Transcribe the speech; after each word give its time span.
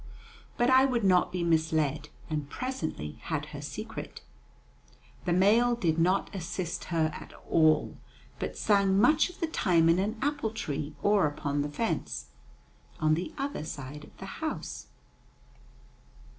But 0.57 0.71
I 0.71 0.83
would 0.83 1.03
not 1.03 1.31
be 1.31 1.43
misled, 1.43 2.09
and 2.27 2.49
presently 2.49 3.19
had 3.25 3.45
her 3.53 3.61
secret. 3.61 4.23
The 5.25 5.31
male 5.31 5.75
did 5.75 5.99
not 5.99 6.33
assist 6.35 6.85
her 6.85 7.11
at 7.13 7.33
all, 7.47 7.97
but 8.39 8.57
sang 8.57 8.99
much 8.99 9.29
of 9.29 9.39
the 9.39 9.45
time 9.45 9.89
in 9.89 9.99
an 9.99 10.17
apple 10.19 10.49
tree 10.49 10.95
or 11.03 11.27
upon 11.27 11.61
the 11.61 11.69
fence, 11.69 12.29
on 12.99 13.13
the 13.13 13.31
other 13.37 13.63
side 13.63 14.03
of 14.03 14.17
the 14.17 14.25
house. 14.41 14.87